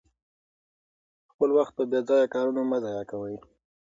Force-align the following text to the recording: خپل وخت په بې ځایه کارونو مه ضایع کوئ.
خپل 1.31 1.49
وخت 1.57 1.73
په 1.77 1.83
بې 1.91 1.99
ځایه 2.07 2.31
کارونو 2.33 2.61
مه 2.69 2.77
ضایع 2.85 3.03
کوئ. 3.11 3.35